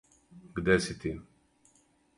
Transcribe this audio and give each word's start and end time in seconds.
Где 0.59 0.79
си 0.87 0.97
ти. 1.05 1.11